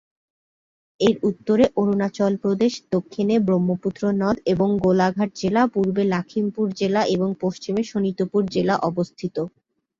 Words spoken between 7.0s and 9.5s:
এবং পশ্চিমে শোণিতপুর জেলা অবস্থিত।